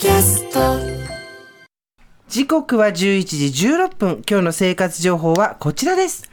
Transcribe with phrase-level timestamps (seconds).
[0.00, 0.78] キャスト
[2.26, 2.94] 時刻は11
[3.52, 4.22] 時16分。
[4.26, 6.30] 今日の生活情報はこちらです。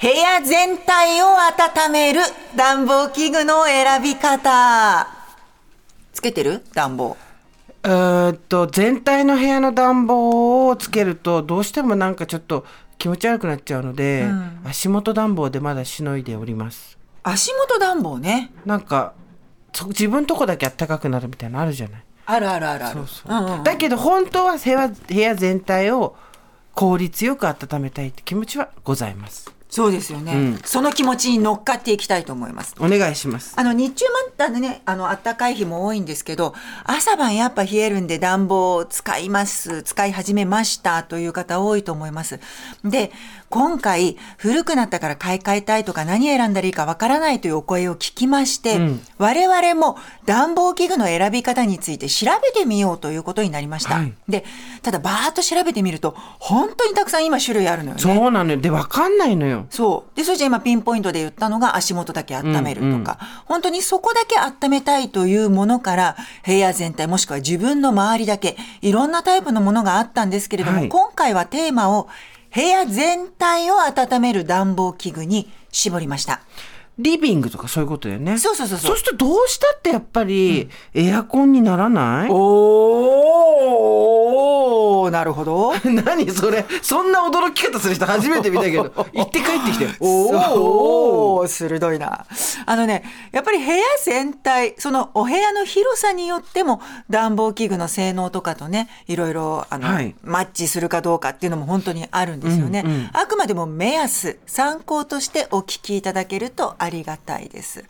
[0.00, 2.20] 部屋全体を温める
[2.54, 5.08] 暖房器具の選び方。
[6.12, 6.62] つけてる？
[6.74, 7.16] 暖房。
[7.82, 12.64] えーっと、全体の部屋の暖房をつけると、どうしてもなんかちょっと
[12.98, 14.28] 気持ち悪くなっちゃうので、
[14.64, 16.96] 足元暖房でまだしのいでおります。
[17.24, 18.52] 足元暖房ね。
[18.64, 19.14] なんか、
[19.72, 22.04] そ自分とこだけ暖かくなるみたいなのあるじゃない。
[22.30, 23.00] あるあるあるある。
[23.64, 26.14] だけど本当は部屋部屋全体を
[26.74, 29.50] 効率よく温めたいって気持ちはございます。
[29.68, 32.74] そうですよね、うんその気持ちに乗っかっていきたいと思います。
[32.80, 33.54] お願いします。
[33.56, 34.04] あの日中
[34.38, 36.54] まだね、あの暖かい日も多いんですけど、
[36.84, 42.40] 朝晩やっぱ冷えるんで暖房を使います、使い始めましたという方多いと思います。
[42.84, 43.12] で、
[43.50, 53.94] 今回古くなったから買い替えたいとか何選んだらいいかわからないというお声を聞きまして、うん我々も暖房器具の選び方について調べてみようということになりました。
[53.94, 54.44] はいで、
[54.82, 58.02] ただバーッと調べてみると、本当にたくさん今種類あるのよね。
[58.02, 58.60] そうなのよ。
[58.60, 59.57] で、わかんないのよ。
[59.70, 60.16] そう。
[60.16, 63.04] で、それじゃ今ピンポイントで言ったのが足元だけ温めるとか、うんうん
[63.46, 72.08] 本当にそこだけ温めたいというものから、部屋全体もしくは自分の周りだけ、いろんなタイプのものがあったんですけれども、はい今回はテーマを、
[72.54, 76.40] 部屋全体を温める暖房器具に絞りました。
[76.98, 78.38] リビングとかそういうことだよね。
[78.38, 78.90] そうそうそうそう。
[78.90, 85.72] そうするとどうしたってやっぱりエアコンにならない、おー、なるほど。
[85.84, 86.64] 何それ？
[86.82, 88.84] そんな驚き方する人初めて見たけど。
[89.14, 92.26] 行って帰ってきて おー、鋭いな。
[92.66, 100.14] あのね、やっぱり部屋全体、そのお部屋の広さによっても暖房器具の性能とかとね、いろいろあの、はい。
[100.22, 102.82] マッチするかどうかっていうのも本当にあるんですよね。
[102.84, 103.10] うんうん。
[103.12, 107.84] あくまでも目安、参考としてお聞きいただけるとありがたいです。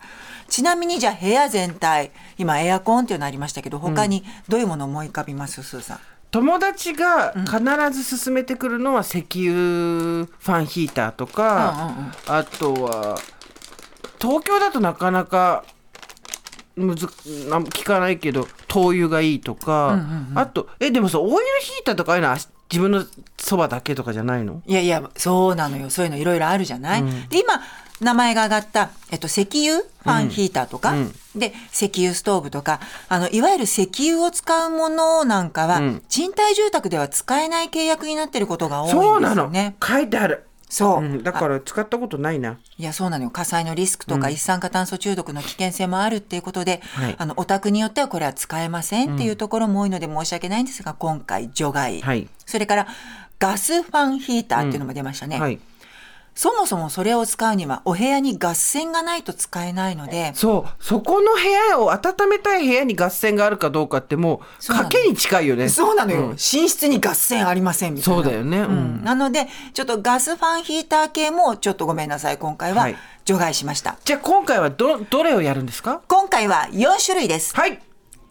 [0.47, 5.99] ちなみにじゃあ部屋全体、今エアコンっていうのありましたけど、他にどういうもの思い浮かびます、スーさん。
[6.31, 7.59] 友達が必
[7.91, 11.91] ず勧めてくるのは石油ファンヒーターとか、
[12.27, 13.19] あとは
[14.21, 15.63] 東京だとなかなか
[16.77, 19.99] 聞かないけど灯油がいいとか、
[20.35, 22.37] あとえでもさオイルヒーターとかああいうのは
[22.71, 23.03] 自分の
[23.39, 24.61] そばだけとかじゃないの？
[24.67, 25.89] いやいや、そうなのよ。
[25.89, 27.59] そういうのいろいろあるじゃない、で、今、
[28.01, 30.95] 名前が挙がった、えっと、石油ファンヒーターとか、
[31.35, 32.79] で、石油ストーブとか、
[33.09, 36.01] あの、いわゆる石油を使うものなんかは、ん。
[36.07, 39.09] 賃貸住宅では使えない契約になってることが多いんですよね。
[39.09, 39.73] そうなの。
[39.83, 41.03] 書いてある、そう。
[41.03, 42.57] うん、だから使ったことないな。
[42.77, 43.31] いや、そうなのよ。
[43.31, 47.15] 火災のリスクとか一酸化炭素中毒の危険性もあるっていうことで、はい。
[47.17, 52.01] あの、お宅によってはこれは使えませんっていうところも多いので申し訳ないんですが、今回除外。
[52.01, 52.27] はい。
[52.45, 52.87] それから、
[53.39, 55.39] ガスファンヒーターっていうのも出ましたね。
[55.39, 55.59] はい
[56.39, 60.71] そもそもそれを使うにはお部屋にガス栓がないと使えないので、そう。
[60.81, 65.67] そこの部屋を温めたい部屋に合戦があるかどうかってもう賭けに近いよね。
[65.67, 66.29] そうなのよ、ん。
[66.31, 68.23] 寝室にガス栓ありませんみたいな。
[68.23, 69.01] そうだよね、ううん。
[69.01, 72.95] んなので、ちょっとガスファンヒーター系もちょっとごめんなさい、今回ははい。
[73.25, 73.97] 除外しました。
[74.05, 75.99] じゃあ今回はどどれをやるんですか？
[76.07, 77.53] 今回は4種類です。
[77.53, 77.81] はい。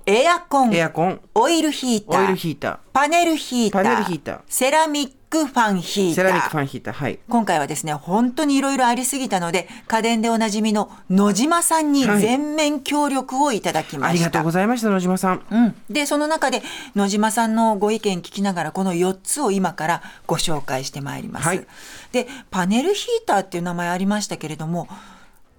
[0.06, 1.20] エアコン、エアコン。
[1.34, 2.78] オイルヒーター、オイルヒーター。
[2.94, 4.40] パネルヒーター、パネルヒーター。
[4.48, 6.14] セラミックファンヒーター。
[6.14, 14.06] セラミックファンヒーターはい今回はですね、本当にいろいろありすぎたので、家電でおなじみの野島さんにはい全面協力をいただきました。
[14.08, 16.62] ありがとうございました野島さんうん、でその中で
[16.96, 21.48] 野島さんのご意見聞きながらこの4つを今からご紹介してまいります。
[21.48, 21.66] はい
[22.12, 24.88] でパネルヒーターっていう名前ありましたけれども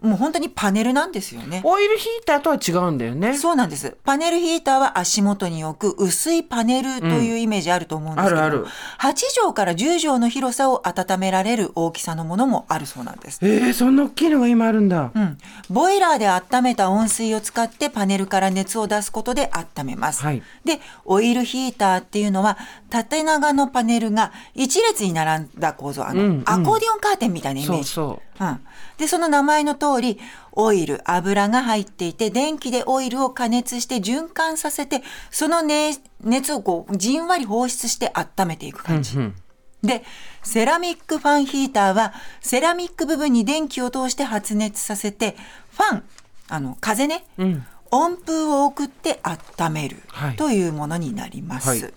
[0.01, 1.61] もう本当にパネルなんですよね。
[1.63, 3.97] オイルヒーターとは違うんだよねそうなんです。
[4.03, 13.39] パネルヒーターは足元に置く薄いパネルというイメージあると思うんですけども、あるある8畳から10畳の広さを温められる大きさのものもあるそうなんです。
[13.41, 15.37] えー、そんな大きいのが今あるんだ、うん、
[15.69, 20.23] ボイラーで温めた温水を使ってパネルから熱を出すことで温めます。
[20.23, 22.57] はいで、オイルヒーターっていうのは
[22.89, 27.89] 縦長のパネルが一列に並んだ構造、あの、うんうんアコーディオンカーテンみたいなイメージ。
[27.89, 28.59] そうそうん、
[28.97, 30.19] でその名前の通り
[30.51, 35.01] オイル油が入っていて電気でオイルを加熱して循環させて
[35.31, 39.17] その、ね、熱をこうじんわり放出して温めていく感じ。
[39.17, 39.35] うん
[39.81, 40.03] で
[40.43, 45.37] セラミックファンヒーターはセラミック部分に電気を通して発熱させて
[45.71, 46.03] ファン
[46.49, 51.69] あの風ね、ん温風を送って温めるはいというものになります。
[51.69, 51.93] はい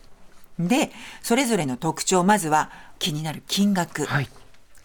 [0.58, 0.92] で
[1.22, 4.04] それぞれの特徴まずは気になる金額。
[4.04, 4.28] はい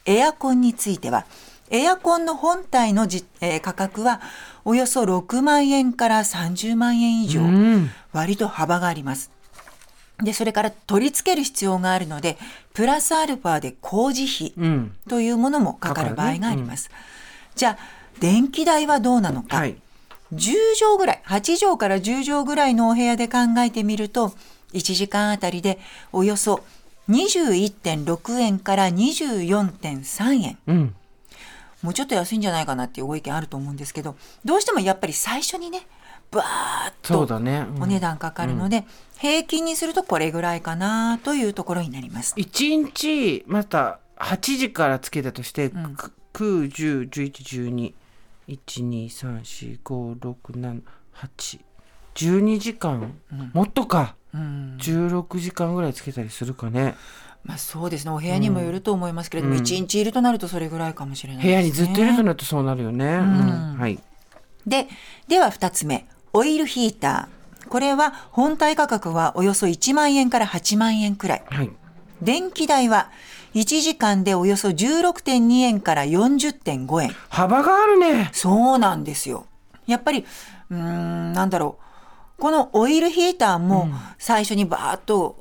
[0.07, 1.25] エアコンについては
[1.69, 4.22] エアコンの本体のじ、えー価格は
[4.66, 7.90] およそ6万円から30万円以上、ん。
[8.14, 9.31] 割と幅があります。
[10.24, 12.38] でそれから取り付ける必要があるので
[12.74, 14.96] プラスアルファで工事費うん。
[15.08, 16.90] というものもかかる場合があります。
[17.56, 19.75] じゃあ電気代はどうなのか、はい。
[20.34, 24.34] 10畳ぐらい、8畳から10畳ぐらいのお部屋で考えてみると、
[24.74, 25.80] 1時間あたりで
[26.12, 26.63] およそ
[27.10, 30.58] 21.6円から24.3円。
[30.68, 30.96] うん
[31.88, 35.88] もうちょっと安いんじゃないかなっていうご意見あると思うんですけど、どうしてもやっぱり最初にね、
[36.31, 36.44] バー
[36.89, 37.84] ッとそうだね、うん。
[37.84, 38.84] お値段かかるので、
[39.19, 42.36] 平均にするとこれぐらいかなというところになります。
[42.36, 45.95] 1日また8時からつけたとして、ん。
[45.95, 47.31] く9、10、11、
[47.69, 47.94] 12、
[48.50, 50.81] 1、2、3、4、5、6、7、
[51.16, 51.60] 8、
[52.16, 53.16] 12時間、
[53.54, 56.95] もっとか、うん、16時間ぐらいつけたりするかね。
[57.48, 63.06] まあそうですね、お部屋にもよると思いますけれども、うん1日いるとなるとそれぐらいかもしれない部屋にずっといるとなるとそうなるよね。
[63.06, 64.00] うんはい。
[64.68, 64.88] で、
[65.30, 67.68] では2つ目、オイルヒーター。
[67.70, 71.44] これは本体価格はおよそ1万円から8万円くらい。
[71.48, 71.72] はい。
[72.22, 73.10] 電気代は
[73.54, 77.16] 1時間でおよそ16.2円から40.5円。
[77.30, 78.30] 幅があるね。
[78.34, 79.46] そうなんですよ。
[79.86, 80.26] やっぱり、
[80.70, 81.78] うーん、なんだろ
[82.38, 82.42] う。
[82.42, 83.90] このオイルヒーターも
[84.20, 85.40] 最初にバーッと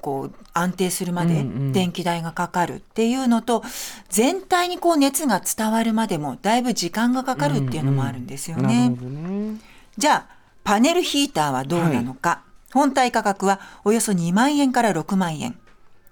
[0.00, 3.62] こう安定するまでうんうん電気代がかかるっていうのと、
[4.08, 8.88] 全体にこう熱が伝わるまでもだいぶ時間がかかるっていうのもあるんですよね。
[8.90, 9.60] なるほどね。
[9.96, 12.42] じゃあ、パネルヒーターはどうなのか。
[12.72, 15.58] 本体価格はおよそ2万円から6万円。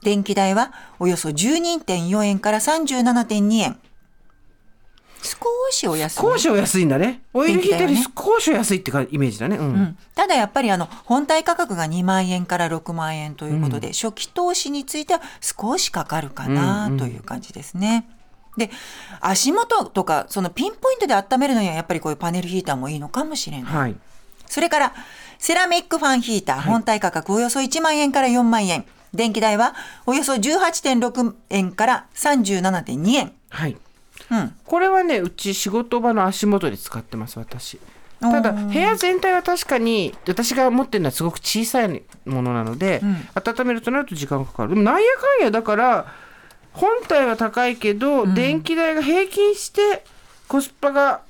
[0.02, 3.78] 電気代はおよそ12.4円から37.2円。
[5.22, 5.36] 少
[5.70, 6.20] しお安い。
[6.20, 7.22] 少しお安いんだね。
[7.34, 9.56] オイルヒーターより少しお安いってかイメージだね。
[9.56, 9.64] うん。
[9.64, 18.08] うんただやっぱりあの本体価格が2万円から6万円ということで、初期投資については少しかかるかなという感じですね。
[18.56, 18.70] で
[19.20, 23.72] 足元とかそのピンポイントで温めるのにはやっぱりこういうパネルヒーターもいいのかもしれない。
[23.72, 23.96] はい。
[24.46, 24.94] それから
[25.38, 28.84] セラミックファンヒーター、本体価格およそ1万円から4万円
[29.14, 29.74] 電気代は
[30.06, 33.32] およそ18.6円から37.2円。
[33.50, 33.76] はい。
[34.30, 37.78] うん、これはねうち仕事場の足元で使ってます私。
[38.20, 43.28] ただ部屋全体は確かに私が持ってるのはすごく小さいものなので、うん。
[43.34, 44.70] 温めるとなると時間かかる。
[44.70, 46.12] でもなんやかんやだから
[46.72, 50.04] 本体は高いけど、電気代が平均して
[50.48, 51.20] コスパが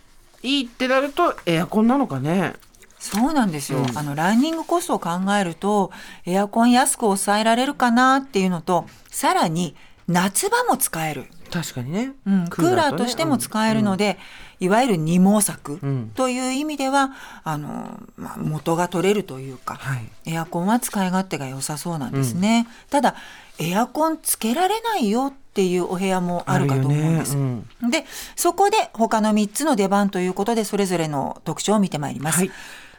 [0.42, 2.54] いいってなるとエアコンなのかね。
[2.98, 3.98] そうなんですよ、うん。
[3.98, 5.92] あのランニングコストを考えると
[6.26, 9.76] エアコン安く抑えられるかなっていうのとさらに
[10.08, 14.18] 夏場も使える、確かにね、うん、クーラーとしても使えるので、
[14.60, 16.10] いわゆる二毛作うん。
[16.14, 17.10] という意味では
[17.44, 20.08] あの、まあ、元が取れるというか、はい。
[20.26, 23.14] エアコンは使い勝手が良さそうなんですね、ただ
[23.58, 27.34] エアコンつけられないよっていうお部屋もあるかと思うんです。
[27.36, 27.90] ねうん。
[27.90, 28.04] で
[28.36, 32.38] そこで他の3つの出番ということでそれぞれの特徴を見てまいります。
[32.38, 32.50] はい。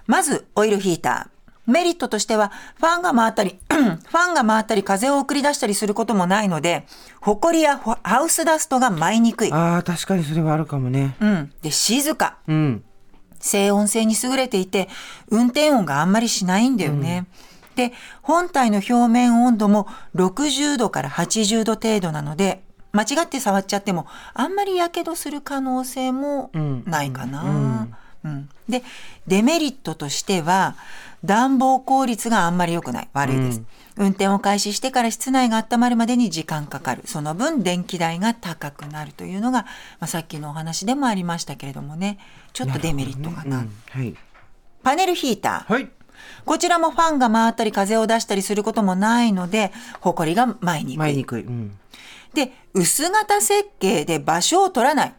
[0.08, 1.39] まずオイルヒーター。
[1.70, 6.86] メリットとしてはファンが回ったり ファンが回ったり風を送り出したりすることもないので
[7.22, 9.52] ホコリやホハウスダストが舞いにくい。
[9.54, 11.16] あー確かにそれはあるかもね。
[11.20, 12.38] うん、で静か。
[12.48, 12.84] うん。
[13.40, 14.90] 静音性に優れていて
[15.30, 17.26] 運転音があんまりしないんだよね。
[17.76, 22.62] で本体の表面温度も60度から80度程度なので
[22.92, 26.84] 間違って触っちゃってもあんまりやけどする可能性もうん。
[26.86, 27.44] ないかな。
[27.44, 27.96] うんうん
[28.68, 28.84] で
[29.28, 30.76] デメリットとしては
[31.24, 33.10] 暖房効率があんまり良くない。
[33.14, 33.62] 悪いです、
[33.98, 37.04] 運転を開始してから室内が温まるまでに時間かかる。
[37.06, 39.64] その分電気代が高くなるというのが、
[40.00, 42.20] まあ、さっきのお話でもありましたけれどもね。
[42.54, 43.60] ちょっとデメリットかな。
[43.60, 43.72] うん。
[43.90, 44.16] はい。
[44.84, 45.74] パネルヒーター。
[45.74, 45.90] はい。
[46.46, 49.72] こちらもファンが回ったり風を出したりすることもないので
[50.02, 50.96] 埃が舞いにく。
[50.96, 51.40] い前にく。
[51.40, 51.78] い、うん、
[52.34, 55.14] で薄型設計で場所を取らない。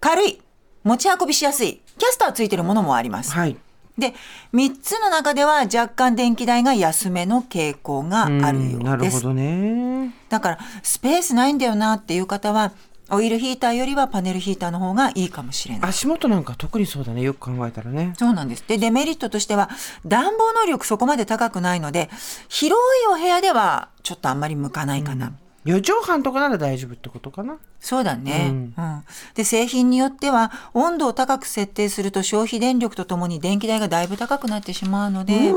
[0.00, 0.40] 軽い。
[0.84, 3.32] 持ち運びしやすいキャスターついてるものもあります。
[3.32, 3.56] はい。
[3.98, 4.12] で
[4.52, 9.16] 3つの中では若干電気代が安めの傾向があるようです。
[9.16, 10.14] るほどね。
[10.28, 12.72] だからスペースないんだよなっていう方は
[13.08, 15.90] オイルヒーターよりはパネルヒーターの方がいいかもしれない。
[15.90, 17.22] 足元なんか特にそうだね。
[17.22, 18.14] よく考えたらね。
[18.18, 18.64] そうなんです。
[18.66, 19.70] で、デメリットとしては、
[20.04, 22.10] 暖房能力そこまで高くないので、
[22.48, 25.32] 広いお部屋ではちょっとあんまり向かないかな。
[25.66, 27.58] 4畳半とかなら大丈夫ってことかな？
[27.80, 28.64] そうだね、ううん。
[28.64, 29.04] ん
[29.34, 35.50] で、製品によっては、温度を高く設定すると消費電力とともに電気代がだいぶ高くなってしまうので、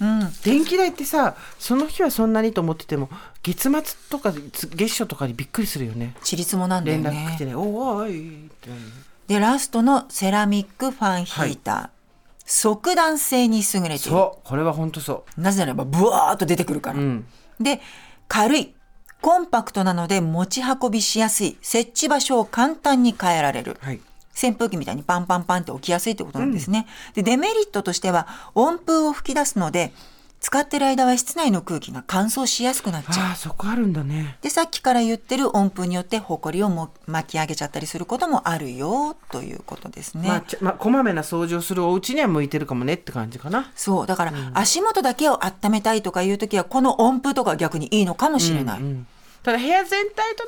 [0.00, 3.10] うん、電気代ってさその日はそんなにと思ってても
[3.42, 6.16] 月末とか月初とかにびっくりするよね。
[6.22, 7.50] ちりつもなんだよ連絡来てね。
[7.50, 8.70] ね「おーい」って。
[9.26, 11.88] で、ラストのセラミックファンヒーター。
[12.46, 13.98] 即断性に優れている。
[13.98, 14.48] そう。
[14.48, 16.98] これは本当そなぜならば、ブワーっと出てくるから。
[16.98, 17.26] ううん。
[17.60, 17.80] で、
[18.26, 18.74] 軽い。
[19.20, 21.56] コンパクトなので持ち運びしやすい。
[21.60, 23.76] 設置場所を簡単に変えられる。
[23.80, 24.00] はい
[24.32, 26.86] 扇風機みたいにパンパンパンって置きやすいってことなんですね。
[27.14, 29.92] で、デメリットとしては音符を吹き出すので、
[30.40, 40.28] 使ってる間は室内の空気が乾燥しやすくなっちゃうああそこあるんだねでさっきから言ってる温風によってほこりをも巻き上げちゃったりすることもあるよということですね。
[40.28, 48.80] まあ、まあ、こまめな掃除をするお家には向いてるかもねって感じかなそうだから、足元だけを温めたいとかいう時はこの温風とか逆にいいのかもしれない。
[48.80, 49.06] うん
[49.42, 50.44] ただ部屋全体と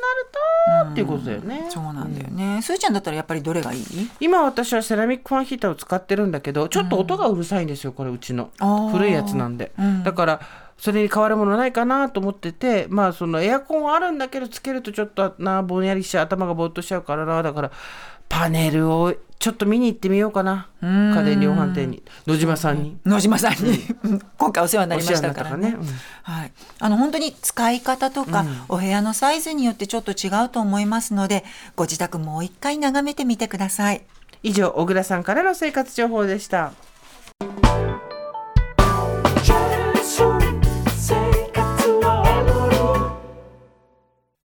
[0.76, 1.66] なると、っていうことだよね。
[1.70, 2.60] そうなんだよね。
[2.62, 3.84] すーちゃんだったらやっぱりどれがいい？
[4.20, 8.50] 今私はセラミックファンヒーターを使ってるんだけどちょっと音がうるさいんですよこれうちの。
[8.92, 10.02] 古いやつなんで、うん。
[10.02, 10.40] だから
[10.82, 17.40] それに変わるものないかなと思っててまあそのエアコンはあるんだけどつけるとちょっとなぼんやりしちゃう頭がぼーっとしちゃうからな。
[17.40, 17.70] だから
[18.28, 20.70] パネルをちょっと見に行ってみようかな。
[20.82, 21.14] うん。
[21.14, 22.02] 家電量販店に。
[22.26, 22.98] 野島さんに。
[23.06, 23.78] 野島さんに。
[24.36, 25.68] 今回お世話になりましたからね。
[25.68, 25.86] お世話になった
[26.24, 31.44] からはい、あの本当に使い方とか、お部屋のサイズによってちょっと違うと思いますので
[31.76, 34.02] ご自宅もう一回眺めてみてください。
[34.42, 36.72] 以上小倉さんからの生活情報でした。